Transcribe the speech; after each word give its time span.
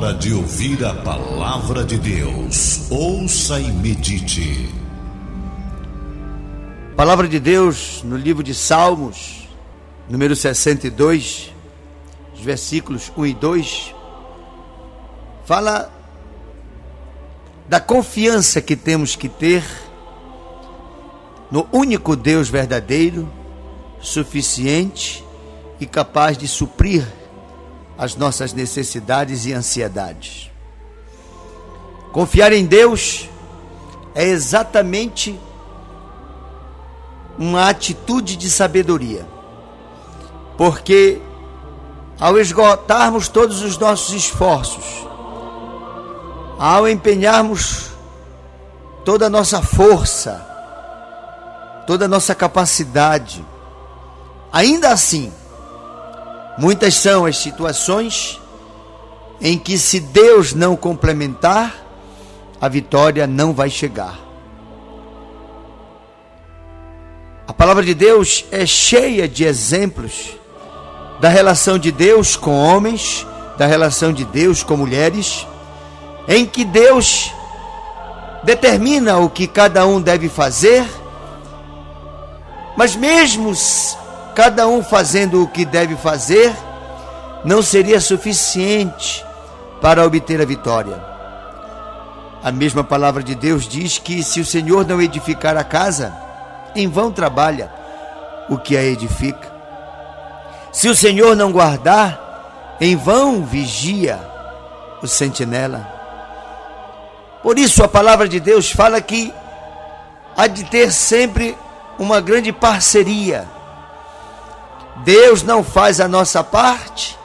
Hora 0.00 0.14
de 0.14 0.32
ouvir 0.32 0.84
a 0.84 0.94
palavra 0.94 1.82
de 1.82 1.98
Deus. 1.98 2.88
Ouça 2.88 3.58
e 3.58 3.72
medite. 3.72 4.72
Palavra 6.96 7.26
de 7.26 7.40
Deus 7.40 8.04
no 8.04 8.16
livro 8.16 8.44
de 8.44 8.54
Salmos, 8.54 9.48
número 10.08 10.36
62, 10.36 11.52
os 12.32 12.40
versículos 12.40 13.10
1 13.16 13.26
e 13.26 13.34
2, 13.34 13.94
fala 15.44 15.92
da 17.68 17.80
confiança 17.80 18.62
que 18.62 18.76
temos 18.76 19.16
que 19.16 19.28
ter 19.28 19.64
no 21.50 21.66
único 21.72 22.14
Deus 22.14 22.48
verdadeiro, 22.48 23.28
suficiente 24.00 25.24
e 25.80 25.86
capaz 25.86 26.38
de 26.38 26.46
suprir 26.46 27.04
as 27.98 28.14
nossas 28.14 28.52
necessidades 28.52 29.44
e 29.44 29.52
ansiedades. 29.52 30.52
Confiar 32.12 32.52
em 32.52 32.64
Deus 32.64 33.28
é 34.14 34.24
exatamente 34.24 35.38
uma 37.36 37.68
atitude 37.68 38.36
de 38.36 38.48
sabedoria, 38.48 39.26
porque 40.56 41.20
ao 42.20 42.38
esgotarmos 42.38 43.28
todos 43.28 43.62
os 43.62 43.76
nossos 43.76 44.14
esforços, 44.14 45.06
ao 46.58 46.88
empenharmos 46.88 47.90
toda 49.04 49.26
a 49.26 49.30
nossa 49.30 49.60
força, 49.60 50.44
toda 51.86 52.04
a 52.04 52.08
nossa 52.08 52.34
capacidade, 52.34 53.44
ainda 54.52 54.90
assim, 54.90 55.32
Muitas 56.58 56.94
são 56.94 57.24
as 57.24 57.38
situações 57.38 58.40
em 59.40 59.56
que, 59.56 59.78
se 59.78 60.00
Deus 60.00 60.52
não 60.52 60.74
complementar, 60.74 61.72
a 62.60 62.68
vitória 62.68 63.26
não 63.26 63.52
vai 63.54 63.70
chegar. 63.70 64.18
A 67.46 67.52
palavra 67.52 67.84
de 67.84 67.94
Deus 67.94 68.44
é 68.50 68.66
cheia 68.66 69.28
de 69.28 69.44
exemplos 69.44 70.36
da 71.20 71.28
relação 71.28 71.78
de 71.78 71.92
Deus 71.92 72.36
com 72.36 72.52
homens, 72.52 73.24
da 73.56 73.66
relação 73.66 74.12
de 74.12 74.24
Deus 74.24 74.62
com 74.62 74.76
mulheres, 74.76 75.46
em 76.26 76.44
que 76.44 76.64
Deus 76.64 77.32
determina 78.42 79.18
o 79.18 79.30
que 79.30 79.46
cada 79.46 79.86
um 79.86 80.00
deve 80.00 80.28
fazer, 80.28 80.84
mas 82.76 82.94
mesmo 82.94 83.52
cada 84.38 84.68
um 84.68 84.84
fazendo 84.84 85.42
o 85.42 85.48
que 85.48 85.64
deve 85.64 85.96
fazer, 85.96 86.54
não 87.44 87.60
seria 87.60 88.00
suficiente 88.00 89.26
para 89.80 90.06
obter 90.06 90.40
a 90.40 90.44
vitória. 90.44 91.02
A 92.40 92.52
mesma 92.52 92.84
palavra 92.84 93.20
de 93.20 93.34
Deus 93.34 93.66
diz 93.66 93.98
que 93.98 94.22
se 94.22 94.38
o 94.38 94.46
Senhor 94.46 94.86
não 94.86 95.02
edificar 95.02 95.56
a 95.56 95.64
casa, 95.64 96.16
em 96.72 96.86
vão 96.86 97.10
trabalha 97.10 97.68
o 98.48 98.56
que 98.56 98.76
a 98.76 98.82
edifica. 98.84 99.52
Se 100.70 100.88
o 100.88 100.94
Senhor 100.94 101.34
não 101.34 101.50
guardar, 101.50 102.76
em 102.80 102.94
vão 102.94 103.44
vigia 103.44 104.20
o 105.02 105.08
sentinela. 105.08 105.84
Por 107.42 107.58
isso 107.58 107.82
a 107.82 107.88
palavra 107.88 108.28
de 108.28 108.38
Deus 108.38 108.70
fala 108.70 109.00
que 109.00 109.34
há 110.36 110.46
de 110.46 110.62
ter 110.62 110.92
sempre 110.92 111.58
uma 111.98 112.20
grande 112.20 112.52
parceria 112.52 113.57
Deus 115.04 115.42
não 115.42 115.62
faz 115.62 116.00
a 116.00 116.08
nossa 116.08 116.42
parte 116.42 117.18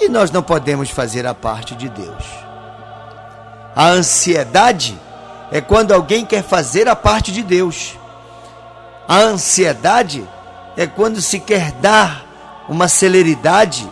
e 0.00 0.08
nós 0.08 0.30
não 0.30 0.42
podemos 0.42 0.90
fazer 0.90 1.26
a 1.26 1.34
parte 1.34 1.74
de 1.74 1.88
Deus. 1.88 2.24
A 3.74 3.88
ansiedade 3.88 4.98
é 5.50 5.60
quando 5.60 5.92
alguém 5.92 6.24
quer 6.26 6.42
fazer 6.42 6.88
a 6.88 6.96
parte 6.96 7.32
de 7.32 7.42
Deus. 7.42 7.98
A 9.06 9.18
ansiedade 9.18 10.26
é 10.76 10.86
quando 10.86 11.20
se 11.20 11.38
quer 11.38 11.72
dar 11.72 12.26
uma 12.68 12.88
celeridade, 12.88 13.88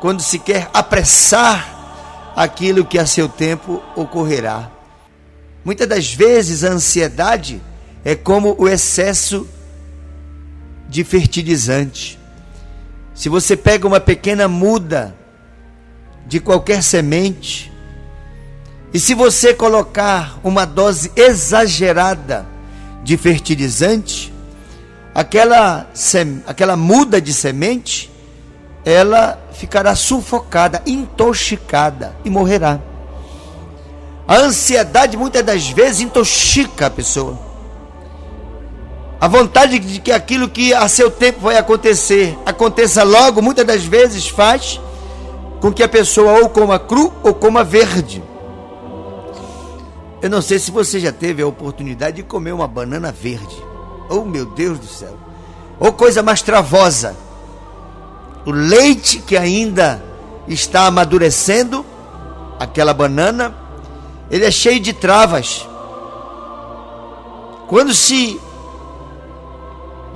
quando 0.00 0.22
se 0.22 0.38
quer 0.38 0.68
apressar 0.72 1.68
aquilo 2.36 2.84
que 2.84 2.98
a 2.98 3.06
seu 3.06 3.28
tempo 3.28 3.82
ocorrerá. 3.94 4.70
Muitas 5.64 5.88
das 5.88 6.12
vezes 6.12 6.62
a 6.62 6.68
ansiedade 6.68 7.62
é 8.04 8.14
como 8.14 8.54
o 8.58 8.68
excesso 8.68 9.48
de 10.88 11.04
fertilizante. 11.04 12.18
Se 13.14 13.28
você 13.28 13.56
pega 13.56 13.86
uma 13.86 14.00
pequena 14.00 14.48
muda 14.48 15.14
de 16.26 16.40
qualquer 16.40 16.82
semente, 16.82 17.72
e 18.92 19.00
se 19.00 19.14
você 19.14 19.52
colocar 19.52 20.38
uma 20.44 20.64
dose 20.64 21.10
exagerada 21.16 22.46
de 23.02 23.16
fertilizante, 23.16 24.32
aquela, 25.14 25.88
aquela 26.46 26.76
muda 26.76 27.20
de 27.20 27.32
semente, 27.32 28.10
ela 28.84 29.38
ficará 29.52 29.94
sufocada, 29.94 30.82
intoxicada 30.86 32.14
e 32.24 32.30
morrerá. 32.30 32.80
A 34.26 34.36
ansiedade 34.36 35.16
muitas 35.16 35.42
das 35.42 35.68
vezes 35.68 36.00
intoxica 36.00 36.86
a 36.86 36.90
pessoa. 36.90 37.53
A 39.24 39.26
vontade 39.26 39.78
de 39.78 40.00
que 40.00 40.12
aquilo 40.12 40.50
que 40.50 40.74
a 40.74 40.86
seu 40.86 41.10
tempo 41.10 41.40
vai 41.40 41.56
acontecer 41.56 42.38
aconteça 42.44 43.02
logo, 43.02 43.40
muitas 43.40 43.64
das 43.64 43.82
vezes 43.82 44.28
faz 44.28 44.78
com 45.62 45.72
que 45.72 45.82
a 45.82 45.88
pessoa 45.88 46.40
ou 46.42 46.50
coma 46.50 46.78
cru 46.78 47.10
ou 47.22 47.32
coma 47.32 47.64
verde. 47.64 48.22
Eu 50.20 50.28
não 50.28 50.42
sei 50.42 50.58
se 50.58 50.70
você 50.70 51.00
já 51.00 51.10
teve 51.10 51.40
a 51.40 51.46
oportunidade 51.46 52.16
de 52.18 52.22
comer 52.22 52.52
uma 52.52 52.68
banana 52.68 53.10
verde. 53.10 53.56
Oh, 54.10 54.26
meu 54.26 54.44
Deus 54.44 54.78
do 54.78 54.86
céu! 54.86 55.16
Ou 55.80 55.90
coisa 55.90 56.22
mais 56.22 56.42
travosa. 56.42 57.16
O 58.44 58.50
leite 58.50 59.20
que 59.20 59.38
ainda 59.38 60.04
está 60.46 60.86
amadurecendo, 60.86 61.82
aquela 62.60 62.92
banana, 62.92 63.54
ele 64.30 64.44
é 64.44 64.50
cheio 64.50 64.80
de 64.80 64.92
travas. 64.92 65.66
Quando 67.66 67.94
se 67.94 68.38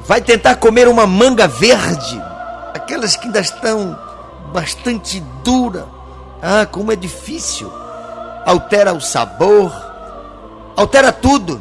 vai 0.09 0.23
tentar 0.23 0.57
comer 0.57 0.89
uma 0.89 1.07
manga 1.07 1.47
verde, 1.47 2.19
aquelas 2.73 3.15
que 3.15 3.27
ainda 3.27 3.41
estão 3.41 3.97
bastante 4.55 5.21
dura. 5.45 5.87
Ah, 6.41 6.65
como 6.65 6.91
é 6.91 6.97
difícil. 6.97 7.71
Altera 8.47 8.95
o 8.95 9.03
sabor, 9.03 9.71
altera 10.75 11.13
tudo. 11.13 11.61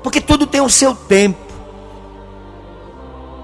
Porque 0.00 0.20
tudo 0.20 0.46
tem 0.46 0.60
o 0.60 0.70
seu 0.70 0.94
tempo. 0.94 1.44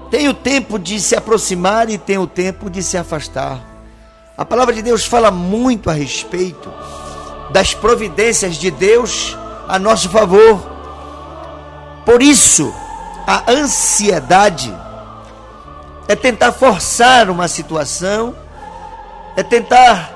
Tem 0.09 0.29
o 0.29 0.33
tempo 0.33 0.79
de 0.79 1.01
se 1.01 1.17
aproximar 1.17 1.89
e 1.89 1.97
tem 1.97 2.17
o 2.17 2.25
tempo 2.25 2.69
de 2.69 2.81
se 2.81 2.97
afastar. 2.97 3.59
A 4.37 4.45
palavra 4.45 4.73
de 4.73 4.81
Deus 4.81 5.05
fala 5.05 5.31
muito 5.31 5.89
a 5.89 5.93
respeito 5.93 6.71
das 7.51 7.73
providências 7.73 8.55
de 8.55 8.71
Deus 8.71 9.37
a 9.67 9.77
nosso 9.77 10.07
favor. 10.07 10.71
Por 12.05 12.21
isso, 12.21 12.73
a 13.25 13.51
ansiedade 13.51 14.73
é 16.07 16.15
tentar 16.15 16.51
forçar 16.51 17.29
uma 17.29 17.47
situação, 17.47 18.35
é 19.35 19.43
tentar 19.43 20.11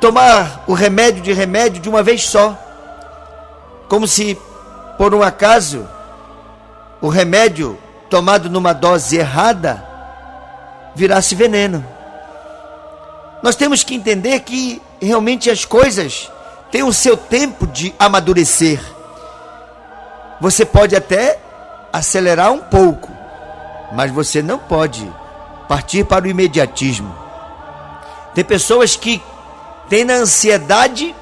tomar 0.00 0.64
o 0.66 0.72
remédio 0.72 1.22
de 1.22 1.32
remédio 1.32 1.80
de 1.80 1.88
uma 1.88 2.02
vez 2.02 2.24
só, 2.24 2.58
como 3.88 4.06
se 4.06 4.38
por 4.98 5.14
um 5.14 5.22
acaso 5.22 5.88
o 7.00 7.08
remédio 7.08 7.78
tomado 8.08 8.50
numa 8.50 8.72
dose 8.72 9.16
errada 9.16 9.84
virasse 10.94 11.34
veneno. 11.34 11.84
Nós 13.42 13.56
temos 13.56 13.82
que 13.82 13.94
entender 13.94 14.40
que 14.40 14.82
realmente 15.00 15.48
as 15.48 15.64
coisas 15.64 16.30
têm 16.70 16.82
o 16.82 16.92
seu 16.92 17.16
tempo 17.16 17.66
de 17.66 17.94
amadurecer. 17.98 18.80
Você 20.40 20.64
pode 20.64 20.96
até 20.96 21.38
acelerar 21.92 22.50
um 22.52 22.60
pouco, 22.60 23.10
mas 23.92 24.10
você 24.10 24.40
não 24.40 24.58
pode 24.58 25.06
partir 25.68 26.04
para 26.04 26.24
o 26.24 26.28
imediatismo. 26.28 27.14
Tem 28.34 28.44
pessoas 28.44 28.96
que 28.96 29.22
têm 29.88 30.04
na 30.04 30.14
ansiedade 30.14 31.14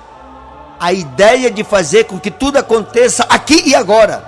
a 0.78 0.92
ideia 0.92 1.50
de 1.50 1.64
fazer 1.64 2.04
com 2.04 2.18
que 2.18 2.30
tudo 2.30 2.58
aconteça 2.58 3.26
aqui 3.28 3.68
e 3.68 3.74
agora. 3.74 4.22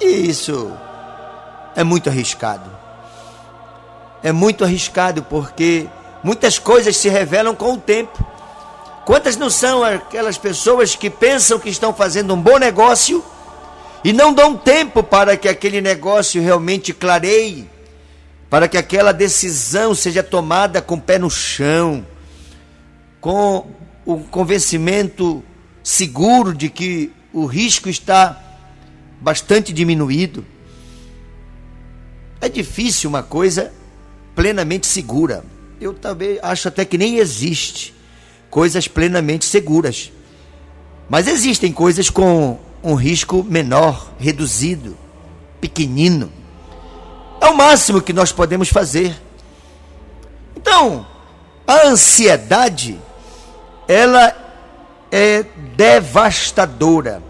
E 0.00 0.28
isso 0.28 0.72
é 1.76 1.84
muito 1.84 2.08
arriscado. 2.08 2.68
É 4.22 4.32
muito 4.32 4.64
arriscado 4.64 5.22
porque 5.22 5.88
muitas 6.22 6.58
coisas 6.58 6.96
se 6.96 7.08
revelam 7.08 7.54
com 7.54 7.74
o 7.74 7.78
tempo. 7.78 8.18
Quantas 9.04 9.36
não 9.36 9.48
são 9.48 9.84
aquelas 9.84 10.36
pessoas 10.36 10.94
que 10.94 11.08
pensam 11.08 11.58
que 11.58 11.68
estão 11.68 11.92
fazendo 11.92 12.34
um 12.34 12.40
bom 12.40 12.58
negócio? 12.58 13.24
E 14.02 14.12
não 14.12 14.32
dão 14.32 14.56
tempo 14.56 15.02
para 15.02 15.36
que 15.36 15.48
aquele 15.48 15.80
negócio 15.80 16.42
realmente 16.42 16.92
clareie, 16.92 17.68
para 18.48 18.66
que 18.66 18.78
aquela 18.78 19.12
decisão 19.12 19.94
seja 19.94 20.22
tomada 20.22 20.80
com 20.80 20.94
o 20.94 21.00
pé 21.00 21.18
no 21.18 21.30
chão, 21.30 22.06
com 23.20 23.66
o 24.04 24.18
convencimento 24.18 25.44
seguro 25.82 26.54
de 26.54 26.70
que 26.70 27.12
o 27.32 27.44
risco 27.46 27.88
está 27.88 28.40
bastante 29.20 29.72
diminuído. 29.72 30.44
É 32.40 32.48
difícil 32.48 33.10
uma 33.10 33.22
coisa 33.22 33.72
plenamente 34.34 34.86
segura. 34.86 35.44
Eu 35.78 35.92
também 35.92 36.38
acho 36.42 36.68
até 36.68 36.84
que 36.84 36.96
nem 36.96 37.18
existe 37.18 37.94
coisas 38.48 38.88
plenamente 38.88 39.44
seguras. 39.44 40.10
Mas 41.08 41.26
existem 41.26 41.72
coisas 41.72 42.08
com 42.08 42.58
um 42.82 42.94
risco 42.94 43.44
menor, 43.44 44.10
reduzido, 44.18 44.96
pequenino. 45.60 46.32
É 47.40 47.46
o 47.46 47.56
máximo 47.56 48.00
que 48.00 48.12
nós 48.12 48.32
podemos 48.32 48.68
fazer. 48.68 49.20
Então, 50.56 51.06
a 51.66 51.86
ansiedade, 51.86 52.98
ela 53.86 54.34
é 55.10 55.44
devastadora. 55.76 57.22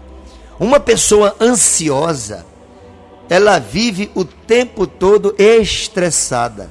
Uma 0.59 0.79
pessoa 0.79 1.35
ansiosa, 1.39 2.45
ela 3.29 3.59
vive 3.59 4.11
o 4.13 4.23
tempo 4.25 4.85
todo 4.85 5.33
estressada. 5.37 6.69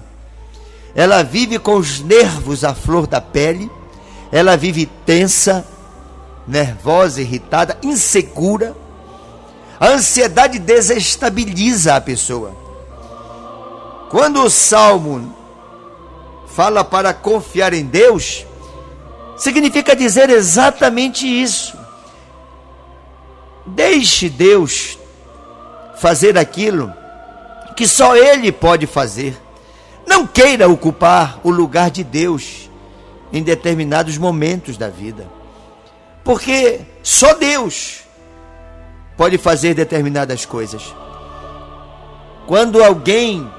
Ela 0.94 1.22
vive 1.22 1.58
com 1.58 1.76
os 1.76 2.00
nervos 2.00 2.64
à 2.64 2.74
flor 2.74 3.06
da 3.06 3.20
pele, 3.20 3.70
ela 4.30 4.56
vive 4.56 4.86
tensa, 5.06 5.64
nervosa, 6.46 7.20
irritada, 7.20 7.78
insegura. 7.82 8.76
A 9.78 9.88
ansiedade 9.88 10.58
desestabiliza 10.58 11.96
a 11.96 12.00
pessoa. 12.00 12.54
Quando 14.10 14.42
o 14.42 14.50
salmo 14.50 15.34
fala 16.46 16.84
para 16.84 17.14
confiar 17.14 17.72
em 17.72 17.84
Deus, 17.84 18.44
significa 19.38 19.96
dizer 19.96 20.28
exatamente 20.28 21.26
isso. 21.26 21.78
Deixe 23.64 24.28
Deus 24.28 24.98
fazer 25.96 26.36
aquilo 26.36 26.92
que 27.76 27.86
só 27.86 28.16
Ele 28.16 28.50
pode 28.50 28.86
fazer. 28.86 29.40
Não 30.06 30.26
queira 30.26 30.68
ocupar 30.68 31.40
o 31.44 31.50
lugar 31.50 31.90
de 31.90 32.02
Deus 32.02 32.68
em 33.32 33.42
determinados 33.42 34.18
momentos 34.18 34.76
da 34.76 34.88
vida, 34.88 35.26
porque 36.24 36.80
só 37.02 37.34
Deus 37.34 38.00
pode 39.16 39.38
fazer 39.38 39.74
determinadas 39.74 40.46
coisas. 40.46 40.94
Quando 42.46 42.82
alguém 42.82 43.50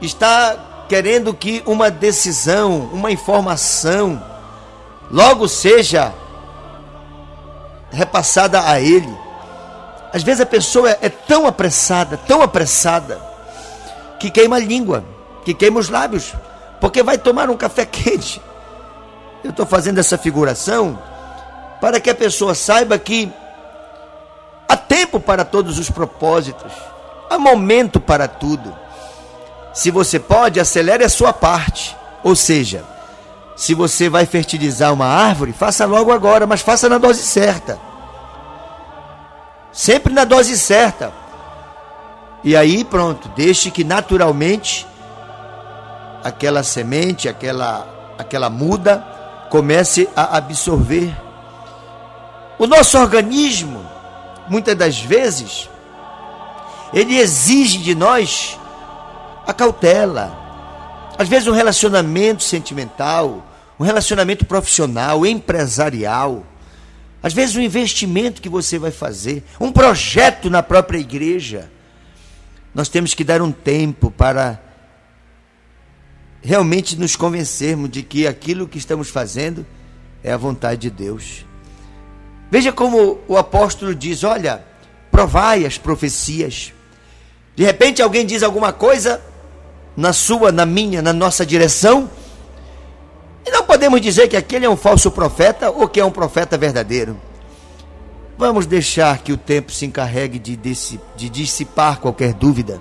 está 0.00 0.84
querendo 0.88 1.34
que 1.34 1.62
uma 1.66 1.90
decisão, 1.90 2.88
uma 2.92 3.10
informação, 3.10 4.22
logo 5.10 5.48
seja 5.48 6.14
repassada 7.90 8.68
a 8.68 8.80
ele. 8.80 9.12
Às 10.12 10.22
vezes 10.22 10.40
a 10.40 10.46
pessoa 10.46 10.90
é 11.00 11.08
tão 11.08 11.46
apressada, 11.46 12.16
tão 12.16 12.40
apressada, 12.40 13.20
que 14.18 14.30
queima 14.30 14.56
a 14.56 14.60
língua, 14.60 15.04
que 15.44 15.52
queima 15.52 15.80
os 15.80 15.88
lábios, 15.88 16.32
porque 16.80 17.02
vai 17.02 17.18
tomar 17.18 17.50
um 17.50 17.56
café 17.56 17.84
quente. 17.86 18.40
Eu 19.44 19.50
estou 19.50 19.66
fazendo 19.66 19.98
essa 19.98 20.16
figuração 20.16 20.98
para 21.80 22.00
que 22.00 22.10
a 22.10 22.14
pessoa 22.14 22.54
saiba 22.54 22.98
que 22.98 23.32
há 24.68 24.76
tempo 24.76 25.20
para 25.20 25.44
todos 25.44 25.78
os 25.78 25.90
propósitos, 25.90 26.72
há 27.30 27.38
momento 27.38 28.00
para 28.00 28.26
tudo. 28.28 28.74
Se 29.72 29.90
você 29.90 30.18
pode, 30.18 30.58
acelere 30.58 31.04
a 31.04 31.08
sua 31.08 31.32
parte. 31.32 31.96
Ou 32.24 32.34
seja, 32.34 32.84
se 33.54 33.74
você 33.74 34.08
vai 34.08 34.26
fertilizar 34.26 34.92
uma 34.92 35.06
árvore, 35.06 35.52
faça 35.52 35.84
logo 35.84 36.12
agora, 36.12 36.46
mas 36.46 36.62
faça 36.62 36.88
na 36.88 36.98
dose 36.98 37.22
certa. 37.22 37.78
Sempre 39.72 40.12
na 40.12 40.24
dose 40.24 40.56
certa. 40.58 41.12
E 42.42 42.56
aí, 42.56 42.84
pronto, 42.84 43.28
deixe 43.36 43.70
que 43.70 43.84
naturalmente 43.84 44.86
aquela 46.24 46.62
semente, 46.62 47.28
aquela 47.28 47.96
aquela 48.18 48.48
muda 48.48 49.04
comece 49.50 50.08
a 50.16 50.36
absorver. 50.36 51.14
O 52.58 52.66
nosso 52.66 52.98
organismo, 52.98 53.84
muitas 54.48 54.74
das 54.74 54.98
vezes, 54.98 55.68
ele 56.92 57.18
exige 57.18 57.78
de 57.78 57.94
nós 57.94 58.58
a 59.46 59.52
cautela. 59.52 60.44
Às 61.18 61.28
vezes 61.28 61.48
um 61.48 61.52
relacionamento 61.52 62.42
sentimental, 62.42 63.46
um 63.78 63.84
relacionamento 63.84 64.44
profissional, 64.44 65.26
empresarial, 65.26 66.44
às 67.22 67.32
vezes 67.32 67.56
um 67.56 67.60
investimento 67.60 68.40
que 68.40 68.48
você 68.48 68.78
vai 68.78 68.90
fazer, 68.90 69.44
um 69.60 69.72
projeto 69.72 70.48
na 70.48 70.62
própria 70.62 70.98
igreja. 70.98 71.70
Nós 72.74 72.88
temos 72.88 73.14
que 73.14 73.24
dar 73.24 73.42
um 73.42 73.52
tempo 73.52 74.10
para 74.10 74.62
realmente 76.42 76.96
nos 76.96 77.16
convencermos 77.16 77.90
de 77.90 78.02
que 78.02 78.26
aquilo 78.26 78.68
que 78.68 78.78
estamos 78.78 79.10
fazendo 79.10 79.66
é 80.22 80.32
a 80.32 80.36
vontade 80.36 80.82
de 80.82 80.90
Deus. 80.90 81.44
Veja 82.50 82.72
como 82.72 83.18
o 83.26 83.36
apóstolo 83.36 83.94
diz: 83.94 84.24
olha, 84.24 84.64
provai 85.10 85.64
as 85.64 85.78
profecias. 85.78 86.72
De 87.54 87.64
repente 87.64 88.02
alguém 88.02 88.26
diz 88.26 88.42
alguma 88.42 88.72
coisa, 88.72 89.20
na 89.96 90.12
sua, 90.12 90.52
na 90.52 90.66
minha, 90.66 91.00
na 91.00 91.12
nossa 91.12 91.44
direção. 91.44 92.10
E 93.44 93.50
não 93.50 93.64
podemos 93.64 94.00
dizer 94.00 94.28
que 94.28 94.36
aquele 94.36 94.66
é 94.66 94.70
um 94.70 94.76
falso 94.76 95.10
profeta 95.10 95.70
ou 95.70 95.88
que 95.88 96.00
é 96.00 96.04
um 96.04 96.10
profeta 96.10 96.58
verdadeiro. 96.58 97.16
Vamos 98.36 98.66
deixar 98.66 99.18
que 99.18 99.32
o 99.32 99.36
tempo 99.38 99.72
se 99.72 99.86
encarregue 99.86 100.38
de, 100.38 100.56
de 100.56 101.30
dissipar 101.30 102.00
qualquer 102.00 102.34
dúvida. 102.34 102.80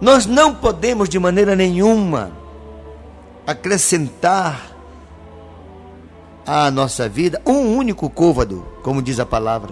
Nós 0.00 0.26
não 0.26 0.54
podemos 0.54 1.08
de 1.08 1.18
maneira 1.18 1.56
nenhuma 1.56 2.32
acrescentar 3.46 4.71
à 6.46 6.70
nossa 6.70 7.08
vida 7.08 7.40
um 7.46 7.76
único 7.76 8.08
côvado, 8.10 8.66
como 8.82 9.02
diz 9.02 9.20
a 9.20 9.26
palavra. 9.26 9.70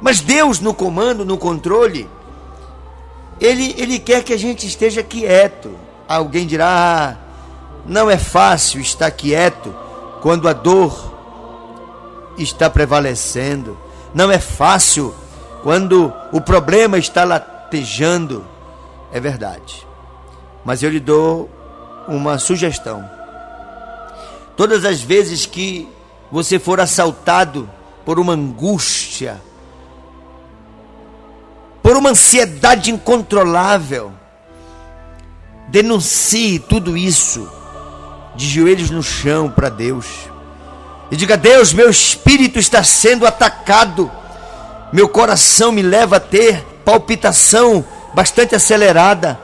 Mas 0.00 0.20
Deus 0.20 0.60
no 0.60 0.72
comando, 0.72 1.24
no 1.24 1.36
controle, 1.36 2.08
ele, 3.40 3.74
ele 3.76 3.98
quer 3.98 4.22
que 4.22 4.32
a 4.32 4.38
gente 4.38 4.66
esteja 4.66 5.02
quieto. 5.02 5.70
Alguém 6.08 6.46
dirá: 6.46 6.68
ah, 6.68 7.16
não 7.86 8.10
é 8.10 8.16
fácil 8.16 8.80
estar 8.80 9.10
quieto 9.10 9.74
quando 10.20 10.48
a 10.48 10.52
dor 10.52 11.14
está 12.36 12.70
prevalecendo. 12.70 13.76
Não 14.14 14.30
é 14.30 14.38
fácil 14.38 15.14
quando 15.62 16.12
o 16.32 16.40
problema 16.40 16.98
está 16.98 17.24
latejando. 17.24 18.44
É 19.12 19.20
verdade. 19.20 19.86
Mas 20.64 20.82
eu 20.82 20.90
lhe 20.90 21.00
dou 21.00 21.50
uma 22.06 22.38
sugestão. 22.38 23.17
Todas 24.58 24.84
as 24.84 25.00
vezes 25.00 25.46
que 25.46 25.88
você 26.32 26.58
for 26.58 26.80
assaltado 26.80 27.70
por 28.04 28.18
uma 28.18 28.32
angústia, 28.32 29.40
por 31.80 31.96
uma 31.96 32.10
ansiedade 32.10 32.90
incontrolável. 32.90 34.12
Denuncie 35.68 36.58
tudo 36.58 36.96
isso 36.96 37.48
de 38.34 38.48
joelhos 38.48 38.90
no 38.90 39.00
chão 39.00 39.48
para 39.48 39.68
Deus. 39.68 40.06
E 41.08 41.14
diga: 41.14 41.36
Deus, 41.36 41.72
meu 41.72 41.88
espírito 41.88 42.58
está 42.58 42.82
sendo 42.82 43.28
atacado. 43.28 44.10
Meu 44.92 45.08
coração 45.08 45.70
me 45.70 45.82
leva 45.82 46.16
a 46.16 46.20
ter 46.20 46.64
palpitação 46.84 47.84
bastante 48.12 48.56
acelerada. 48.56 49.38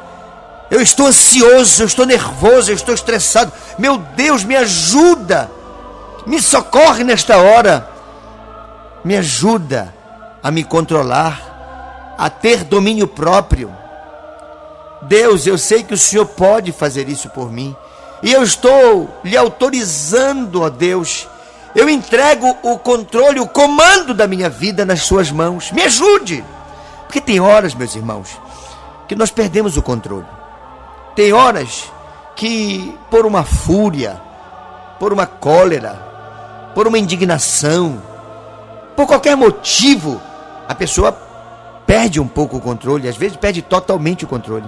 Eu 0.74 0.80
estou 0.80 1.06
ansioso, 1.06 1.84
eu 1.84 1.86
estou 1.86 2.04
nervoso, 2.04 2.68
eu 2.68 2.74
estou 2.74 2.92
estressado. 2.92 3.52
Meu 3.78 3.96
Deus, 3.96 4.42
me 4.42 4.56
ajuda. 4.56 5.48
Me 6.26 6.42
socorre 6.42 7.04
nesta 7.04 7.38
hora. 7.38 7.88
Me 9.04 9.16
ajuda 9.16 9.94
a 10.42 10.50
me 10.50 10.64
controlar 10.64 12.16
a 12.18 12.28
ter 12.28 12.64
domínio 12.64 13.06
próprio. 13.06 13.72
Deus, 15.02 15.46
eu 15.46 15.56
sei 15.56 15.84
que 15.84 15.94
o 15.94 15.98
Senhor 15.98 16.26
pode 16.26 16.72
fazer 16.72 17.08
isso 17.08 17.30
por 17.30 17.52
mim. 17.52 17.76
E 18.20 18.32
eu 18.32 18.42
estou 18.42 19.08
lhe 19.22 19.36
autorizando, 19.36 20.62
ó 20.62 20.68
Deus. 20.68 21.28
Eu 21.72 21.88
entrego 21.88 22.48
o 22.64 22.80
controle, 22.80 23.38
o 23.38 23.46
comando 23.46 24.12
da 24.12 24.26
minha 24.26 24.50
vida 24.50 24.84
nas 24.84 25.02
suas 25.02 25.30
mãos. 25.30 25.70
Me 25.70 25.82
ajude. 25.82 26.44
Porque 27.06 27.20
tem 27.20 27.38
horas, 27.38 27.74
meus 27.74 27.94
irmãos, 27.94 28.30
que 29.06 29.14
nós 29.14 29.30
perdemos 29.30 29.76
o 29.76 29.82
controle. 29.82 30.26
Tem 31.14 31.32
horas 31.32 31.92
que, 32.34 32.96
por 33.10 33.24
uma 33.24 33.44
fúria, 33.44 34.20
por 34.98 35.12
uma 35.12 35.26
cólera, 35.26 35.92
por 36.74 36.86
uma 36.86 36.98
indignação, 36.98 38.02
por 38.96 39.06
qualquer 39.06 39.36
motivo, 39.36 40.20
a 40.68 40.74
pessoa 40.74 41.12
perde 41.86 42.20
um 42.20 42.26
pouco 42.26 42.56
o 42.56 42.60
controle, 42.60 43.08
às 43.08 43.16
vezes 43.16 43.36
perde 43.36 43.62
totalmente 43.62 44.24
o 44.24 44.28
controle. 44.28 44.66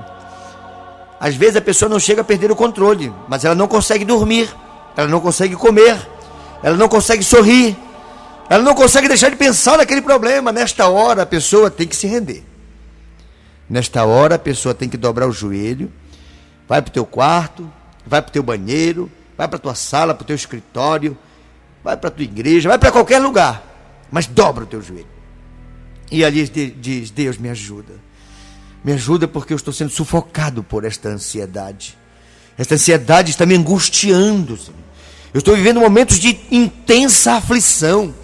Às 1.18 1.34
vezes 1.34 1.56
a 1.56 1.60
pessoa 1.60 1.88
não 1.88 1.98
chega 1.98 2.20
a 2.20 2.24
perder 2.24 2.50
o 2.50 2.56
controle, 2.56 3.12
mas 3.26 3.44
ela 3.44 3.54
não 3.54 3.66
consegue 3.66 4.04
dormir, 4.04 4.54
ela 4.96 5.08
não 5.08 5.20
consegue 5.20 5.56
comer, 5.56 5.96
ela 6.62 6.76
não 6.76 6.88
consegue 6.88 7.22
sorrir, 7.22 7.76
ela 8.48 8.62
não 8.62 8.74
consegue 8.74 9.08
deixar 9.08 9.30
de 9.30 9.36
pensar 9.36 9.78
naquele 9.78 10.02
problema. 10.02 10.52
Nesta 10.52 10.88
hora 10.88 11.22
a 11.22 11.26
pessoa 11.26 11.70
tem 11.70 11.86
que 11.86 11.96
se 11.96 12.06
render. 12.06 12.44
Nesta 13.68 14.04
hora 14.04 14.36
a 14.36 14.38
pessoa 14.38 14.74
tem 14.74 14.88
que 14.88 14.96
dobrar 14.96 15.26
o 15.26 15.32
joelho, 15.32 15.90
vai 16.68 16.82
para 16.82 16.90
o 16.90 16.92
teu 16.92 17.06
quarto, 17.06 17.70
vai 18.06 18.20
para 18.22 18.30
o 18.30 18.32
teu 18.32 18.42
banheiro, 18.42 19.10
vai 19.36 19.46
para 19.46 19.56
a 19.56 19.60
tua 19.60 19.74
sala, 19.74 20.14
para 20.14 20.24
o 20.24 20.26
teu 20.26 20.36
escritório, 20.36 21.16
vai 21.82 21.96
para 21.96 22.08
a 22.08 22.10
tua 22.10 22.24
igreja, 22.24 22.68
vai 22.68 22.78
para 22.78 22.90
qualquer 22.90 23.18
lugar, 23.18 23.62
mas 24.10 24.26
dobra 24.26 24.64
o 24.64 24.66
teu 24.66 24.82
joelho. 24.82 25.06
E 26.10 26.24
ali 26.24 26.46
diz: 26.48 27.10
Deus 27.10 27.36
me 27.36 27.48
ajuda. 27.48 27.94
Me 28.84 28.92
ajuda 28.92 29.26
porque 29.26 29.52
eu 29.52 29.56
estou 29.56 29.72
sendo 29.72 29.90
sufocado 29.90 30.62
por 30.62 30.84
esta 30.84 31.08
ansiedade. 31.08 31.98
Esta 32.56 32.74
ansiedade 32.74 33.30
está 33.30 33.44
me 33.44 33.56
angustiando. 33.56 34.58
Eu 35.34 35.38
estou 35.38 35.56
vivendo 35.56 35.80
momentos 35.80 36.18
de 36.18 36.38
intensa 36.50 37.34
aflição. 37.34 38.14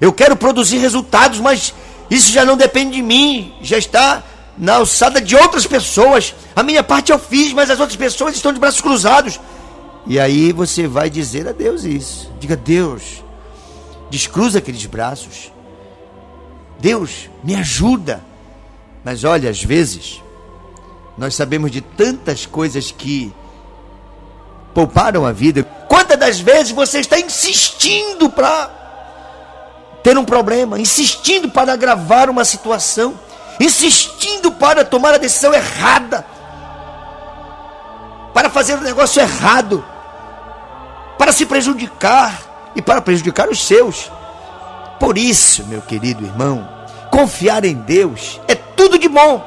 Eu 0.00 0.12
quero 0.12 0.36
produzir 0.36 0.78
resultados, 0.78 1.38
mas 1.38 1.72
isso 2.10 2.32
já 2.32 2.44
não 2.44 2.56
depende 2.56 2.96
de 2.96 3.02
mim, 3.02 3.54
já 3.62 3.78
está 3.78 4.24
na 4.56 4.76
alçada 4.76 5.20
de 5.20 5.36
outras 5.36 5.66
pessoas. 5.66 6.34
A 6.54 6.62
minha 6.62 6.82
parte 6.82 7.12
eu 7.12 7.18
fiz, 7.18 7.52
mas 7.52 7.70
as 7.70 7.80
outras 7.80 7.96
pessoas 7.96 8.34
estão 8.34 8.52
de 8.52 8.60
braços 8.60 8.80
cruzados. 8.80 9.40
E 10.06 10.18
aí 10.18 10.52
você 10.52 10.86
vai 10.86 11.10
dizer 11.10 11.48
a 11.48 11.52
Deus 11.52 11.84
isso. 11.84 12.30
Diga, 12.38 12.56
Deus, 12.56 13.22
descruza 14.10 14.58
aqueles 14.58 14.84
braços. 14.86 15.52
Deus, 16.78 17.28
me 17.44 17.54
ajuda. 17.54 18.22
Mas 19.04 19.24
olha, 19.24 19.50
às 19.50 19.62
vezes, 19.62 20.22
nós 21.16 21.34
sabemos 21.34 21.70
de 21.70 21.80
tantas 21.80 22.46
coisas 22.46 22.90
que 22.90 23.32
pouparam 24.74 25.26
a 25.26 25.32
vida. 25.32 25.62
Quantas 25.88 26.18
das 26.18 26.40
vezes 26.40 26.72
você 26.72 27.00
está 27.00 27.18
insistindo 27.18 28.30
para 28.30 28.78
ter 30.02 30.16
um 30.16 30.24
problema, 30.24 30.78
insistindo 30.78 31.50
para 31.50 31.72
agravar 31.72 32.30
uma 32.30 32.44
situação, 32.44 33.18
insistindo 33.60 34.50
para 34.50 34.84
tomar 34.84 35.14
a 35.14 35.18
decisão 35.18 35.52
errada, 35.52 36.24
para 38.32 38.48
fazer 38.48 38.74
o 38.74 38.80
negócio 38.80 39.20
errado, 39.20 39.84
para 41.18 41.30
se 41.30 41.44
prejudicar 41.44 42.40
e 42.74 42.80
para 42.80 43.02
prejudicar 43.02 43.50
os 43.50 43.62
seus. 43.66 44.10
Por 44.98 45.18
isso, 45.18 45.66
meu 45.66 45.82
querido 45.82 46.24
irmão, 46.24 46.66
confiar 47.10 47.64
em 47.66 47.74
Deus 47.74 48.40
é 48.48 48.54
tudo 48.54 48.98
de 48.98 49.08
bom. 49.08 49.46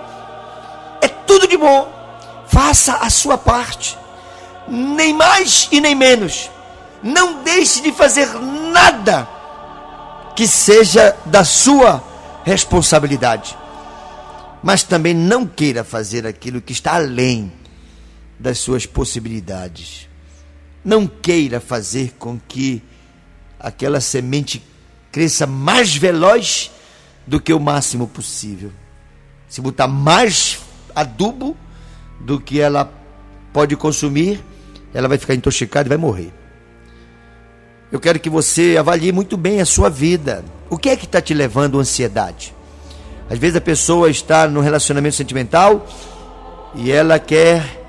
É 1.01 1.07
tudo 1.07 1.47
de 1.47 1.57
bom. 1.57 1.91
Faça 2.45 2.97
a 2.97 3.09
sua 3.09 3.37
parte. 3.37 3.97
Nem 4.67 5.13
mais 5.13 5.67
e 5.71 5.81
nem 5.81 5.95
menos. 5.95 6.51
Não 7.01 7.41
deixe 7.41 7.81
de 7.81 7.91
fazer 7.91 8.27
nada 8.71 9.27
que 10.35 10.47
seja 10.47 11.15
da 11.25 11.43
sua 11.43 12.01
responsabilidade. 12.43 13.57
Mas 14.63 14.81
também 14.81 15.13
não 15.13 15.45
queira 15.45 15.83
fazer 15.83 16.25
aquilo 16.25 16.61
que 16.61 16.71
está 16.71 16.95
além 16.95 17.51
das 18.39 18.57
suas 18.57 18.85
possibilidades. 18.85 20.07
Não 20.83 21.05
queira 21.05 21.59
fazer 21.59 22.13
com 22.17 22.39
que 22.39 22.81
aquela 23.59 24.01
semente 24.01 24.63
cresça 25.11 25.45
mais 25.45 25.95
veloz 25.95 26.71
do 27.27 27.39
que 27.39 27.53
o 27.53 27.59
máximo 27.59 28.07
possível 28.07 28.71
se 29.53 29.61
botar 29.61 29.87
mais 29.87 30.57
adubo 30.95 31.55
do 32.19 32.39
que 32.39 32.59
ela 32.59 32.91
pode 33.53 33.75
consumir, 33.75 34.43
ela 34.91 35.07
vai 35.07 35.19
ficar 35.19 35.35
intoxicada 35.35 35.87
e 35.87 35.89
vai 35.89 35.97
morrer. 35.99 36.33
Eu 37.91 37.99
quero 37.99 38.19
que 38.19 38.31
você 38.31 38.77
avalie 38.79 39.11
muito 39.11 39.37
bem 39.37 39.61
a 39.61 39.65
sua 39.65 39.89
vida. 39.89 40.43
O 40.71 40.75
que 40.75 40.89
é 40.89 40.95
que 40.95 41.05
está 41.05 41.21
te 41.21 41.35
levando 41.35 41.77
à 41.77 41.81
ansiedade? 41.81 42.51
Às 43.29 43.39
vezes 43.39 43.55
a 43.55 43.61
pessoa 43.61 44.09
está 44.09 44.47
no 44.47 44.59
relacionamento 44.59 45.15
sentimental 45.15 45.87
e 46.75 46.91
ela 46.91 47.19
quer 47.19 47.81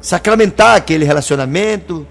sacramentar 0.00 0.76
aquele 0.76 1.04
relacionamento, 1.04 2.06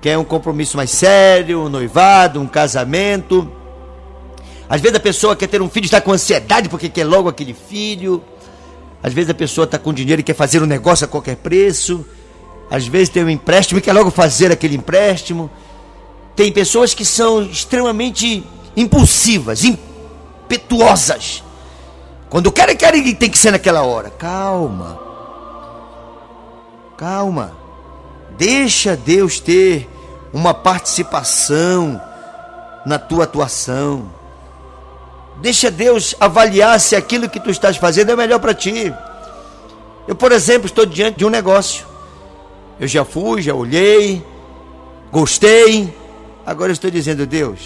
quer 0.00 0.18
um 0.18 0.24
compromisso 0.24 0.76
mais 0.76 0.90
sério, 0.90 1.62
um 1.62 1.68
noivado, 1.68 2.40
um 2.40 2.46
casamento. 2.46 3.50
Às 4.68 4.80
vezes 4.80 4.96
a 4.96 5.00
pessoa 5.00 5.34
quer 5.34 5.46
ter 5.46 5.62
um 5.62 5.68
filho 5.68 5.84
e 5.84 5.86
está 5.86 6.00
com 6.00 6.12
ansiedade 6.12 6.68
porque 6.68 6.88
quer 6.88 7.04
logo 7.04 7.28
aquele 7.28 7.54
filho. 7.54 8.22
Às 9.02 9.12
vezes 9.12 9.30
a 9.30 9.34
pessoa 9.34 9.64
está 9.64 9.78
com 9.78 9.92
dinheiro 9.92 10.20
e 10.20 10.24
quer 10.24 10.34
fazer 10.34 10.62
um 10.62 10.66
negócio 10.66 11.04
a 11.04 11.08
qualquer 11.08 11.36
preço. 11.36 12.04
Às 12.70 12.86
vezes 12.86 13.08
tem 13.08 13.24
um 13.24 13.30
empréstimo 13.30 13.78
e 13.78 13.82
quer 13.82 13.92
logo 13.92 14.10
fazer 14.10 14.52
aquele 14.52 14.76
empréstimo. 14.76 15.50
Tem 16.36 16.52
pessoas 16.52 16.92
que 16.92 17.04
são 17.04 17.42
extremamente 17.42 18.44
impulsivas, 18.76 19.64
impetuosas. 20.48 21.44
Quando 22.30 22.50
querem, 22.50 22.76
querem, 22.76 23.14
tem 23.14 23.30
que 23.30 23.38
ser 23.38 23.50
naquela 23.50 23.82
hora. 23.82 24.10
Calma. 24.10 24.98
Calma. 26.96 27.52
Deixa 28.36 28.96
Deus 28.96 29.38
ter 29.38 29.88
uma 30.32 30.54
participação 30.54 32.00
na 32.86 32.98
tua 32.98 33.24
atuação. 33.24 34.10
Deixa 35.40 35.70
Deus 35.70 36.14
avaliar 36.18 36.80
se 36.80 36.96
aquilo 36.96 37.28
que 37.28 37.38
tu 37.38 37.50
estás 37.50 37.76
fazendo 37.76 38.10
é 38.10 38.16
melhor 38.16 38.40
para 38.40 38.54
ti. 38.54 38.92
Eu, 40.06 40.16
por 40.16 40.32
exemplo, 40.32 40.66
estou 40.66 40.86
diante 40.86 41.18
de 41.18 41.24
um 41.24 41.30
negócio. 41.30 41.86
Eu 42.80 42.88
já 42.88 43.04
fui, 43.04 43.42
já 43.42 43.54
olhei, 43.54 44.24
gostei. 45.12 45.94
Agora 46.46 46.72
estou 46.72 46.90
dizendo, 46.90 47.26
Deus, 47.26 47.60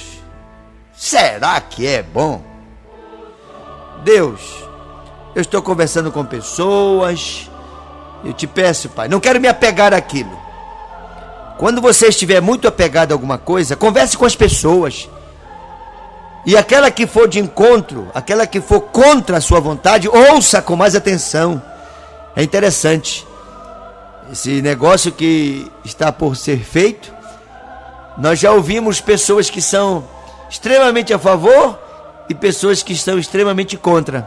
será 0.92 1.60
que 1.60 1.86
é 1.86 2.02
bom? 2.02 2.51
Deus, 4.02 4.40
eu 5.34 5.40
estou 5.40 5.62
conversando 5.62 6.10
com 6.10 6.24
pessoas. 6.24 7.48
Eu 8.24 8.32
te 8.32 8.46
peço, 8.46 8.88
Pai, 8.88 9.08
não 9.08 9.20
quero 9.20 9.40
me 9.40 9.48
apegar 9.48 9.94
àquilo. 9.94 10.40
Quando 11.56 11.80
você 11.80 12.08
estiver 12.08 12.40
muito 12.40 12.66
apegado 12.66 13.12
a 13.12 13.14
alguma 13.14 13.38
coisa, 13.38 13.76
converse 13.76 14.16
com 14.16 14.24
as 14.24 14.34
pessoas. 14.34 15.08
E 16.44 16.56
aquela 16.56 16.90
que 16.90 17.06
for 17.06 17.28
de 17.28 17.38
encontro, 17.38 18.10
aquela 18.12 18.46
que 18.46 18.60
for 18.60 18.80
contra 18.80 19.36
a 19.36 19.40
sua 19.40 19.60
vontade, 19.60 20.08
ouça 20.08 20.60
com 20.60 20.74
mais 20.74 20.96
atenção. 20.96 21.62
É 22.34 22.42
interessante. 22.42 23.26
Esse 24.30 24.60
negócio 24.60 25.12
que 25.12 25.70
está 25.84 26.10
por 26.10 26.36
ser 26.36 26.58
feito, 26.58 27.12
nós 28.18 28.40
já 28.40 28.50
ouvimos 28.50 29.00
pessoas 29.00 29.48
que 29.48 29.62
são 29.62 30.04
extremamente 30.50 31.14
a 31.14 31.18
favor 31.18 31.78
e 32.32 32.34
pessoas 32.34 32.82
que 32.82 32.94
estão 32.94 33.18
extremamente 33.18 33.76
contra. 33.76 34.26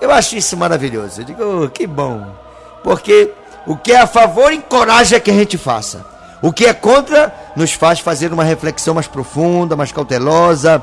Eu 0.00 0.10
acho 0.10 0.34
isso 0.34 0.56
maravilhoso. 0.56 1.20
Eu 1.20 1.24
digo, 1.24 1.64
oh, 1.64 1.68
que 1.68 1.86
bom. 1.86 2.34
Porque 2.82 3.30
o 3.66 3.76
que 3.76 3.92
é 3.92 4.00
a 4.00 4.06
favor 4.06 4.50
encoraja 4.50 5.20
que 5.20 5.30
a 5.30 5.34
gente 5.34 5.58
faça. 5.58 6.06
O 6.40 6.50
que 6.50 6.64
é 6.64 6.72
contra 6.72 7.32
nos 7.54 7.74
faz 7.74 8.00
fazer 8.00 8.32
uma 8.32 8.42
reflexão 8.42 8.94
mais 8.94 9.06
profunda, 9.06 9.76
mais 9.76 9.92
cautelosa, 9.92 10.82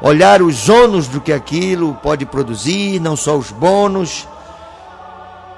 olhar 0.00 0.40
os 0.40 0.66
ônus 0.66 1.08
do 1.08 1.20
que 1.20 1.32
aquilo 1.32 1.94
pode 2.02 2.24
produzir, 2.24 2.98
não 2.98 3.14
só 3.14 3.36
os 3.36 3.52
bônus. 3.52 4.26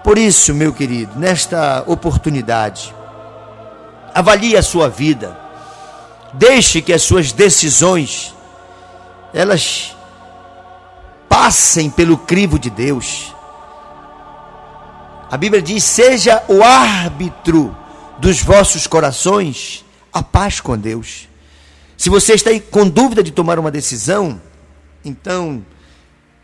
Por 0.02 0.18
isso, 0.18 0.52
meu 0.52 0.72
querido, 0.72 1.16
nesta 1.16 1.84
oportunidade, 1.86 2.92
avalie 4.12 4.56
a 4.56 4.62
sua 4.64 4.88
vida. 4.88 5.38
Deixe 6.32 6.82
que 6.82 6.92
as 6.92 7.02
suas 7.02 7.30
decisões 7.30 8.34
elas 9.32 9.96
passem 11.28 11.90
pelo 11.90 12.16
crivo 12.16 12.58
de 12.58 12.70
Deus. 12.70 13.34
A 15.30 15.36
Bíblia 15.36 15.60
diz: 15.62 15.84
"Seja 15.84 16.42
o 16.48 16.62
árbitro 16.62 17.76
dos 18.18 18.42
vossos 18.42 18.86
corações 18.86 19.84
a 20.12 20.22
paz 20.22 20.60
com 20.60 20.76
Deus". 20.76 21.28
Se 21.96 22.08
você 22.08 22.34
está 22.34 22.50
com 22.70 22.88
dúvida 22.88 23.22
de 23.22 23.32
tomar 23.32 23.58
uma 23.58 23.72
decisão, 23.72 24.40
então 25.04 25.64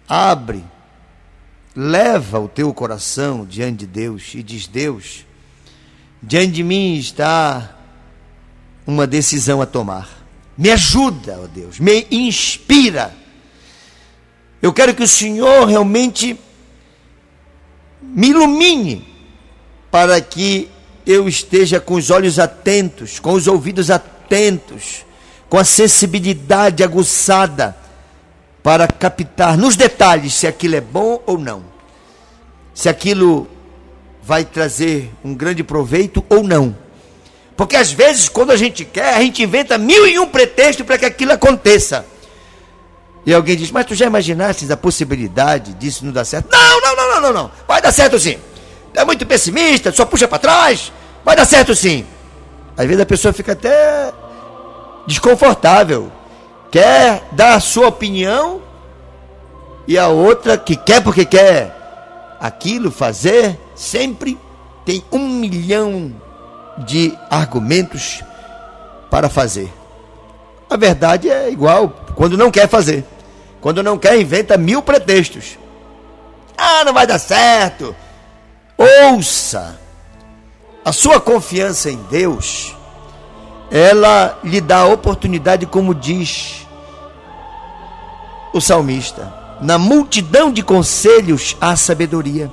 abre, 0.08 0.64
leva 1.74 2.38
o 2.40 2.48
teu 2.48 2.72
coração 2.74 3.46
diante 3.46 3.78
de 3.78 3.86
Deus 3.86 4.32
e 4.34 4.42
diz: 4.42 4.66
Deus, 4.66 5.24
diante 6.22 6.52
de 6.52 6.62
mim 6.62 6.96
está 6.96 7.76
uma 8.86 9.06
decisão 9.06 9.62
a 9.62 9.66
tomar. 9.66 10.08
Me 10.56 10.70
ajuda, 10.70 11.40
ó 11.42 11.46
Deus, 11.46 11.80
me 11.80 12.06
inspira. 12.10 13.14
Eu 14.60 14.72
quero 14.72 14.94
que 14.94 15.02
o 15.02 15.08
Senhor 15.08 15.66
realmente 15.66 16.38
me 18.00 18.28
ilumine 18.28 19.06
para 19.90 20.20
que 20.20 20.68
eu 21.06 21.28
esteja 21.28 21.80
com 21.80 21.94
os 21.94 22.10
olhos 22.10 22.38
atentos, 22.38 23.18
com 23.18 23.32
os 23.32 23.46
ouvidos 23.46 23.90
atentos 23.90 25.04
com 25.54 25.58
a 25.58 25.64
sensibilidade 25.64 26.82
aguçada 26.82 27.76
para 28.60 28.88
captar 28.88 29.56
nos 29.56 29.76
detalhes 29.76 30.34
se 30.34 30.46
aquilo 30.48 30.74
é 30.74 30.80
bom 30.80 31.22
ou 31.26 31.38
não. 31.38 31.62
Se 32.74 32.88
aquilo 32.88 33.46
vai 34.20 34.44
trazer 34.44 35.12
um 35.22 35.32
grande 35.32 35.62
proveito 35.62 36.24
ou 36.28 36.42
não. 36.42 36.76
Porque 37.56 37.76
às 37.76 37.92
vezes, 37.92 38.28
quando 38.28 38.50
a 38.50 38.56
gente 38.56 38.84
quer, 38.84 39.14
a 39.14 39.20
gente 39.20 39.44
inventa 39.44 39.78
mil 39.78 40.08
e 40.08 40.18
um 40.18 40.26
pretextos 40.26 40.84
para 40.84 40.98
que 40.98 41.04
aquilo 41.04 41.32
aconteça. 41.32 42.04
E 43.26 43.32
alguém 43.32 43.56
diz, 43.56 43.70
mas 43.70 43.86
tu 43.86 43.94
já 43.94 44.06
imaginaste 44.06 44.70
a 44.70 44.76
possibilidade 44.76 45.72
disso 45.74 46.04
não 46.04 46.12
dar 46.12 46.24
certo? 46.24 46.48
Não, 46.50 46.80
não, 46.80 46.96
não, 46.96 47.08
não, 47.08 47.20
não, 47.20 47.32
não. 47.32 47.50
Vai 47.66 47.80
dar 47.80 47.92
certo 47.92 48.18
sim. 48.18 48.38
É 48.92 49.04
muito 49.04 49.24
pessimista, 49.24 49.90
só 49.92 50.04
puxa 50.04 50.28
para 50.28 50.38
trás. 50.38 50.92
Vai 51.24 51.34
dar 51.34 51.46
certo 51.46 51.74
sim. 51.74 52.06
Às 52.76 52.86
vezes 52.86 53.00
a 53.00 53.06
pessoa 53.06 53.32
fica 53.32 53.52
até 53.52 54.12
desconfortável. 55.06 56.12
Quer 56.70 57.22
dar 57.32 57.54
a 57.54 57.60
sua 57.60 57.88
opinião 57.88 58.60
e 59.86 59.98
a 59.98 60.08
outra 60.08 60.58
que 60.58 60.76
quer 60.76 61.02
porque 61.02 61.24
quer 61.24 61.74
aquilo 62.40 62.90
fazer, 62.90 63.58
sempre 63.74 64.38
tem 64.84 65.02
um 65.10 65.28
milhão 65.28 66.14
de 66.78 67.16
argumentos 67.30 68.22
para 69.10 69.28
fazer. 69.28 69.72
A 70.68 70.76
verdade 70.76 71.30
é 71.30 71.50
igual 71.50 71.88
quando 72.14 72.36
não 72.36 72.50
quer 72.50 72.68
fazer. 72.68 73.04
Quando 73.64 73.82
não 73.82 73.96
quer, 73.96 74.20
inventa 74.20 74.58
mil 74.58 74.82
pretextos. 74.82 75.58
Ah, 76.54 76.84
não 76.84 76.92
vai 76.92 77.06
dar 77.06 77.18
certo. 77.18 77.96
Ouça. 78.76 79.80
A 80.84 80.92
sua 80.92 81.18
confiança 81.18 81.90
em 81.90 81.96
Deus, 82.10 82.76
ela 83.70 84.38
lhe 84.44 84.60
dá 84.60 84.80
a 84.80 84.88
oportunidade, 84.88 85.64
como 85.64 85.94
diz 85.94 86.66
o 88.52 88.60
salmista: 88.60 89.32
na 89.62 89.78
multidão 89.78 90.52
de 90.52 90.62
conselhos 90.62 91.56
há 91.58 91.74
sabedoria. 91.74 92.52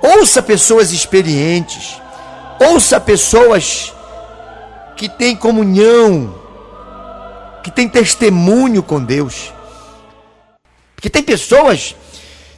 Ouça 0.00 0.42
pessoas 0.42 0.90
experientes, 0.90 2.00
ouça 2.58 2.98
pessoas 2.98 3.92
que 4.96 5.06
têm 5.06 5.36
comunhão 5.36 6.47
que 7.62 7.70
tem 7.70 7.88
testemunho 7.88 8.82
com 8.82 9.02
Deus. 9.02 9.52
Porque 10.94 11.08
tem 11.08 11.22
pessoas 11.22 11.94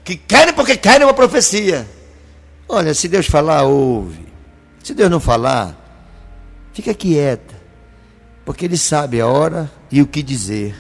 que 0.04 0.16
querem 0.16 0.54
porque 0.54 0.76
querem 0.76 1.06
uma 1.06 1.14
profecia. 1.14 1.86
Olha, 2.68 2.94
se 2.94 3.08
Deus 3.08 3.26
falar, 3.26 3.64
ouve. 3.64 4.26
Se 4.82 4.94
Deus 4.94 5.10
não 5.10 5.20
falar, 5.20 5.76
fica 6.72 6.94
quieta. 6.94 7.54
Porque 8.44 8.64
Ele 8.64 8.78
sabe 8.78 9.20
a 9.20 9.26
hora 9.26 9.70
e 9.90 10.00
o 10.00 10.06
que 10.06 10.22
dizer. 10.22 10.74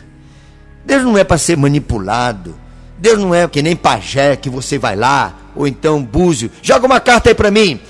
Deus 0.84 1.02
não 1.02 1.18
é 1.18 1.24
para 1.24 1.36
ser 1.36 1.56
manipulado. 1.56 2.58
Deus 2.98 3.18
não 3.18 3.34
é 3.34 3.46
que 3.48 3.62
nem 3.62 3.76
pajé 3.76 4.36
que 4.36 4.50
você 4.50 4.78
vai 4.78 4.94
lá, 4.94 5.34
ou 5.56 5.66
então 5.66 6.02
búzio. 6.02 6.50
Joga 6.62 6.86
uma 6.86 7.00
carta 7.00 7.30
aí 7.30 7.34
para 7.34 7.50
mim. 7.50 7.80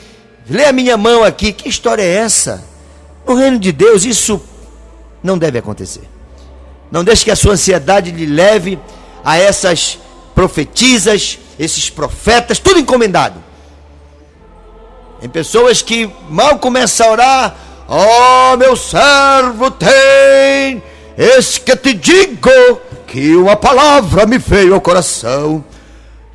Lê 0.49 0.65
a 0.65 0.73
minha 0.73 0.97
mão 0.97 1.25
aqui. 1.25 1.53
Que 1.53 1.69
história 1.69 2.03
é 2.03 2.15
essa? 2.17 2.65
No 3.27 3.35
reino 3.35 3.59
de 3.59 3.73
Deus, 3.73 4.05
isso 4.05 4.41
não 5.23 5.39
deve 5.39 5.59
acontecer. 5.59 6.09
Não 6.91 7.05
deixe 7.05 7.25
que 7.25 7.31
a 7.31 7.37
sua 7.37 7.53
ansiedade 7.53 8.11
lhe 8.11 8.27
leve 8.27 8.79
a 9.25 9.39
essas 9.39 9.99
profetisas, 10.35 11.39
esses 11.59 11.89
profetas, 11.89 12.59
tudo 12.59 12.81
encomendado. 12.81 13.43
Tem 15.21 15.29
pessoas 15.29 15.83
que 15.83 16.11
mal 16.29 16.59
começam 16.59 17.07
a 17.07 17.11
orar, 17.11 17.57
ó 17.87 18.55
oh, 18.55 18.57
meu 18.57 18.75
servo, 18.75 19.71
tem, 19.71 20.83
eis 21.17 21.59
que 21.59 21.77
te 21.77 21.93
digo 21.93 22.81
que 23.07 23.37
uma 23.37 23.55
palavra 23.55 24.25
me 24.25 24.39
veio 24.39 24.75
ao 24.75 24.81
coração. 24.81 25.63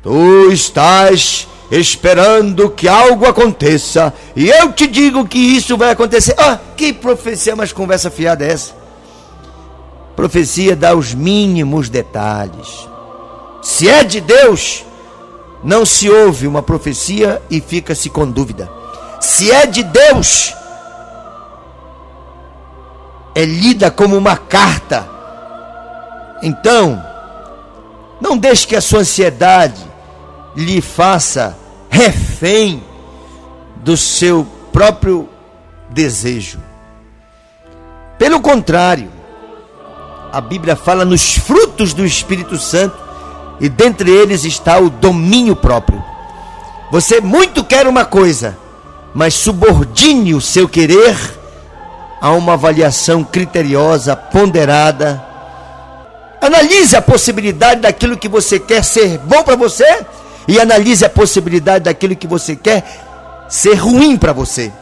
Tu 0.02 0.52
estás 0.52 1.48
esperando 1.68 2.70
que 2.70 2.86
algo 2.86 3.26
aconteça, 3.26 4.14
e 4.36 4.48
eu 4.48 4.72
te 4.72 4.86
digo 4.86 5.26
que 5.26 5.38
isso 5.38 5.76
vai 5.76 5.90
acontecer. 5.90 6.34
Ah, 6.38 6.60
que 6.76 6.92
profecia 6.92 7.56
mais 7.56 7.72
conversa 7.72 8.08
fiada 8.08 8.44
é 8.44 8.52
essa? 8.52 8.85
Profecia 10.16 10.74
dá 10.74 10.94
os 10.94 11.12
mínimos 11.12 11.90
detalhes. 11.90 12.88
Se 13.62 13.88
é 13.88 14.02
de 14.02 14.20
Deus, 14.20 14.84
não 15.62 15.84
se 15.84 16.08
ouve 16.08 16.46
uma 16.46 16.62
profecia 16.62 17.42
e 17.50 17.60
fica-se 17.60 18.08
com 18.08 18.28
dúvida. 18.28 18.70
Se 19.20 19.50
é 19.52 19.66
de 19.66 19.82
Deus, 19.82 20.54
é 23.34 23.44
lida 23.44 23.90
como 23.90 24.16
uma 24.16 24.36
carta. 24.36 25.06
Então, 26.42 27.04
não 28.20 28.38
deixe 28.38 28.66
que 28.66 28.76
a 28.76 28.80
sua 28.80 29.00
ansiedade 29.00 29.84
lhe 30.56 30.80
faça 30.80 31.56
refém 31.90 32.82
do 33.76 33.96
seu 33.96 34.46
próprio 34.72 35.28
desejo. 35.90 36.58
Pelo 38.18 38.40
contrário, 38.40 39.10
a 40.32 40.40
Bíblia 40.40 40.76
fala 40.76 41.04
nos 41.04 41.36
frutos 41.36 41.94
do 41.94 42.04
Espírito 42.04 42.58
Santo 42.58 42.96
e 43.60 43.68
dentre 43.68 44.10
eles 44.10 44.44
está 44.44 44.78
o 44.78 44.90
domínio 44.90 45.56
próprio. 45.56 46.02
Você 46.90 47.20
muito 47.20 47.64
quer 47.64 47.86
uma 47.86 48.04
coisa, 48.04 48.56
mas 49.14 49.34
subordine 49.34 50.34
o 50.34 50.40
seu 50.40 50.68
querer 50.68 51.16
a 52.20 52.30
uma 52.32 52.54
avaliação 52.54 53.24
criteriosa, 53.24 54.14
ponderada. 54.14 55.24
Analise 56.40 56.96
a 56.96 57.02
possibilidade 57.02 57.80
daquilo 57.80 58.16
que 58.16 58.28
você 58.28 58.58
quer 58.58 58.84
ser 58.84 59.18
bom 59.18 59.42
para 59.42 59.56
você 59.56 60.04
e 60.46 60.60
analise 60.60 61.04
a 61.04 61.10
possibilidade 61.10 61.84
daquilo 61.84 62.14
que 62.14 62.26
você 62.26 62.54
quer 62.54 62.84
ser 63.48 63.74
ruim 63.74 64.16
para 64.16 64.32
você. 64.32 64.72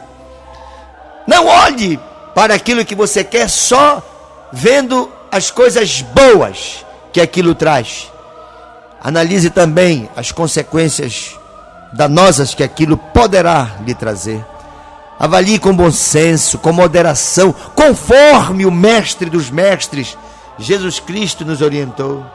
Não 1.27 1.47
olhe 1.47 1.99
para 2.35 2.53
aquilo 2.53 2.85
que 2.85 2.93
você 2.93 3.23
quer 3.23 3.49
só 3.49 4.03
vendo 4.51 5.11
as 5.35 5.51
coisas 5.51 6.01
boas 6.01 6.85
que 7.11 7.19
aquilo 7.19 7.53
traz. 7.53 8.09
Analise 9.03 9.49
também 9.49 10.09
as 10.15 10.31
consequências 10.31 11.37
danosas 11.91 12.55
que 12.55 12.63
aquilo 12.63 12.95
poderá 12.95 13.71
lhe 13.85 13.93
trazer. 13.93 14.43
Avalie 15.19 15.59
com 15.59 15.75
bom 15.75 15.91
senso, 15.91 16.57
com 16.57 16.71
moderação, 16.71 17.53
conforme 17.75 18.65
o 18.65 18.71
mestre 18.71 19.29
dos 19.29 19.49
mestres, 19.49 20.17
Jesus 20.57 21.01
Cristo, 21.01 21.43
nos 21.43 21.61
orientou. 21.61 22.25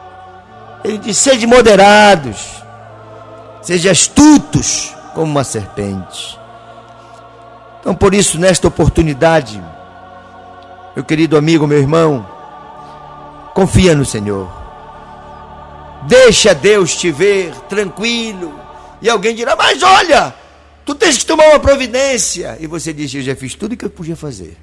Ele 0.83 0.99
disse: 0.99 1.31
sede 1.31 1.47
moderados, 1.47 2.63
sejam 3.63 3.91
astutos 3.91 4.95
como 5.15 5.25
uma 5.25 5.43
serpente. 5.43 6.39
Então, 7.79 7.95
por 7.95 8.13
isso, 8.13 8.39
nesta 8.39 8.67
oportunidade, 8.67 9.61
meu 10.95 11.03
querido 11.03 11.35
amigo, 11.35 11.65
meu 11.65 11.79
irmão, 11.79 12.40
Confia 13.53 13.95
no 13.95 14.05
Senhor. 14.05 14.49
Deixa 16.07 16.53
Deus 16.53 16.95
te 16.95 17.11
ver 17.11 17.53
tranquilo. 17.69 18.59
E 19.01 19.09
alguém 19.09 19.35
dirá: 19.35 19.55
Mas 19.55 19.83
olha, 19.83 20.33
tu 20.85 20.95
tens 20.95 21.17
que 21.17 21.25
tomar 21.25 21.49
uma 21.49 21.59
providência. 21.59 22.57
E 22.59 22.67
você 22.67 22.93
diz: 22.93 23.13
Eu 23.13 23.21
já 23.21 23.35
fiz 23.35 23.55
tudo 23.55 23.73
o 23.73 23.77
que 23.77 23.85
eu 23.85 23.89
podia 23.89 24.15
fazer. 24.15 24.57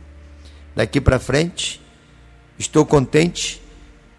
Daqui 0.74 1.01
para 1.01 1.18
frente, 1.18 1.81
estou 2.59 2.87
contente, 2.87 3.62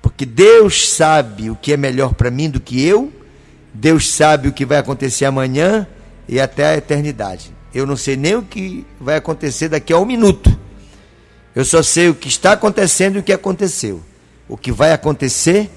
porque 0.01 0.25
Deus 0.25 0.89
sabe 0.89 1.49
o 1.49 1.55
que 1.55 1.73
é 1.73 1.77
melhor 1.77 2.13
para 2.13 2.29
mim 2.29 2.49
do 2.49 2.60
que 2.60 2.86
eu. 2.86 3.12
Deus 3.73 4.10
sabe 4.10 4.49
o 4.49 4.53
que 4.53 4.65
vai 4.65 4.77
acontecer 4.77 5.25
amanhã 5.25 5.88
e 6.27 6.39
até 6.39 6.65
a 6.67 6.77
eternidade. 6.77 7.53
Eu 7.73 7.86
não 7.86 7.95
sei 7.95 8.15
nem 8.15 8.36
o 8.36 8.41
que 8.41 8.86
vai 8.99 9.15
acontecer 9.15 9.69
daqui 9.69 9.93
a 9.93 9.97
um 9.97 10.05
minuto. 10.05 10.58
Eu 11.55 11.63
só 11.63 11.84
sei 11.84 12.10
o 12.10 12.15
que 12.15 12.27
está 12.27 12.53
acontecendo 12.53 13.17
e 13.17 13.19
o 13.19 13.23
que 13.23 13.34
aconteceu. 13.34 14.01
O 14.49 14.57
que 14.57 14.71
vai 14.71 14.91
acontecer, 14.91 15.69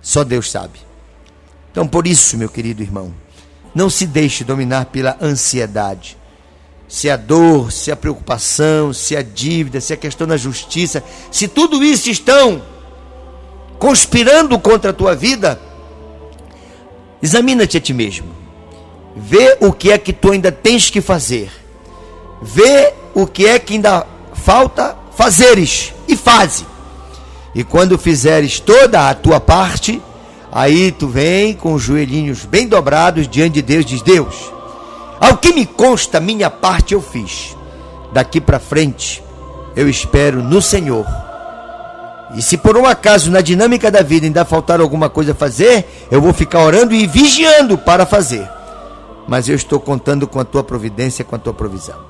só 0.00 0.24
Deus 0.24 0.50
sabe. 0.50 0.80
Então, 1.70 1.86
por 1.86 2.06
isso, 2.06 2.38
meu 2.38 2.48
querido 2.48 2.82
irmão, 2.82 3.14
não 3.74 3.90
se 3.90 4.06
deixe 4.06 4.42
dominar 4.42 4.86
pela 4.86 5.16
ansiedade. 5.20 6.16
Se 6.88 7.08
a 7.08 7.16
dor, 7.16 7.70
se 7.70 7.92
a 7.92 7.96
preocupação, 7.96 8.92
se 8.92 9.14
a 9.14 9.22
dívida, 9.22 9.80
se 9.80 9.92
a 9.92 9.96
questão 9.96 10.26
da 10.26 10.36
justiça, 10.36 11.04
se 11.30 11.46
tudo 11.46 11.84
isso 11.84 12.10
estão 12.10 12.62
conspirando 13.78 14.58
contra 14.58 14.90
a 14.90 14.94
tua 14.94 15.14
vida, 15.14 15.60
examina-te 17.22 17.76
a 17.76 17.80
ti 17.80 17.92
mesmo. 17.92 18.34
Vê 19.14 19.58
o 19.60 19.72
que 19.72 19.92
é 19.92 19.98
que 19.98 20.12
tu 20.12 20.32
ainda 20.32 20.50
tens 20.50 20.90
que 20.90 21.00
fazer. 21.00 21.52
Vê 22.42 22.94
o 23.14 23.26
que 23.26 23.46
é 23.46 23.58
que 23.58 23.74
ainda 23.74 24.06
falta 24.32 24.96
fazeres 25.14 25.92
e 26.08 26.16
faze. 26.16 26.69
E 27.54 27.64
quando 27.64 27.98
fizeres 27.98 28.60
toda 28.60 29.10
a 29.10 29.14
tua 29.14 29.40
parte, 29.40 30.00
aí 30.52 30.92
tu 30.92 31.08
vem 31.08 31.54
com 31.54 31.74
os 31.74 31.82
joelhinhos 31.82 32.44
bem 32.44 32.68
dobrados 32.68 33.26
diante 33.28 33.54
de 33.54 33.62
Deus, 33.62 33.84
diz: 33.84 34.02
Deus, 34.02 34.52
ao 35.20 35.36
que 35.36 35.52
me 35.52 35.66
consta, 35.66 36.20
minha 36.20 36.48
parte 36.48 36.94
eu 36.94 37.02
fiz. 37.02 37.56
Daqui 38.12 38.40
para 38.40 38.58
frente, 38.58 39.22
eu 39.76 39.88
espero 39.88 40.42
no 40.42 40.60
Senhor. 40.62 41.06
E 42.36 42.42
se 42.42 42.56
por 42.56 42.76
um 42.76 42.86
acaso 42.86 43.30
na 43.30 43.40
dinâmica 43.40 43.90
da 43.90 44.02
vida 44.02 44.24
ainda 44.26 44.44
faltar 44.44 44.80
alguma 44.80 45.10
coisa 45.10 45.32
a 45.32 45.34
fazer, 45.34 46.06
eu 46.10 46.20
vou 46.20 46.32
ficar 46.32 46.60
orando 46.60 46.94
e 46.94 47.06
vigiando 47.06 47.76
para 47.76 48.06
fazer. 48.06 48.48
mas 49.30 49.48
eu 49.48 49.54
estou 49.54 49.78
contando 49.78 50.26
com 50.26 50.40
a 50.40 50.44
tua 50.44 50.64
providência, 50.64 51.24
com 51.24 51.36
a 51.36 51.38
tua 51.38 51.54
provisão. 51.54 52.09